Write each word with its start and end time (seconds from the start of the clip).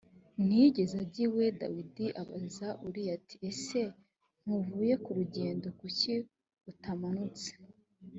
ntiyigeze 0.45 0.95
ajya 1.03 1.21
iwe 1.27 1.45
dawidi 1.61 2.05
abaza 2.21 2.67
uriya 2.85 3.11
ati 3.17 3.35
ese 3.49 3.81
ntuvuye 4.43 4.93
ku 5.03 5.09
rugendo 5.17 5.65
kuki 5.79 6.13
utamanutse 6.71 7.49